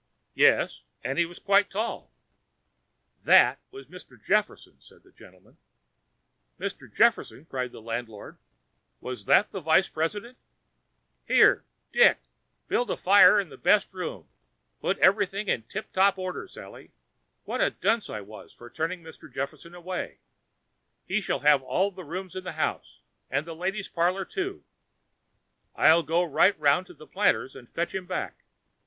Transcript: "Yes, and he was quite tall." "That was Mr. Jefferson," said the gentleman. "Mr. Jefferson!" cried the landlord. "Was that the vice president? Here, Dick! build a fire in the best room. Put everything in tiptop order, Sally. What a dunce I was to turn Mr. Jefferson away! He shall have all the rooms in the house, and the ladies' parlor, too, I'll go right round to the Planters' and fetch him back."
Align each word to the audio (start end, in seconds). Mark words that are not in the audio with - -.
"Yes, 0.33 0.81
and 1.03 1.19
he 1.19 1.27
was 1.27 1.37
quite 1.37 1.69
tall." 1.69 2.11
"That 3.23 3.59
was 3.69 3.85
Mr. 3.85 4.19
Jefferson," 4.19 4.77
said 4.81 5.03
the 5.03 5.11
gentleman. 5.11 5.59
"Mr. 6.59 6.91
Jefferson!" 6.91 7.45
cried 7.45 7.71
the 7.71 7.83
landlord. 7.83 8.39
"Was 8.99 9.25
that 9.25 9.51
the 9.51 9.59
vice 9.59 9.89
president? 9.89 10.39
Here, 11.27 11.65
Dick! 11.93 12.17
build 12.67 12.89
a 12.89 12.97
fire 12.97 13.39
in 13.39 13.49
the 13.49 13.57
best 13.59 13.93
room. 13.93 14.27
Put 14.79 14.97
everything 14.97 15.47
in 15.47 15.61
tiptop 15.69 16.17
order, 16.17 16.47
Sally. 16.47 16.93
What 17.43 17.61
a 17.61 17.69
dunce 17.69 18.09
I 18.09 18.21
was 18.21 18.55
to 18.55 18.71
turn 18.71 18.89
Mr. 19.03 19.31
Jefferson 19.31 19.75
away! 19.75 20.17
He 21.05 21.21
shall 21.21 21.41
have 21.41 21.61
all 21.61 21.91
the 21.91 22.03
rooms 22.03 22.35
in 22.35 22.43
the 22.43 22.53
house, 22.53 23.01
and 23.29 23.45
the 23.45 23.53
ladies' 23.53 23.87
parlor, 23.87 24.25
too, 24.25 24.63
I'll 25.75 26.01
go 26.01 26.23
right 26.23 26.59
round 26.59 26.87
to 26.87 26.95
the 26.95 27.05
Planters' 27.05 27.55
and 27.55 27.69
fetch 27.69 27.93
him 27.93 28.07
back." 28.07 28.39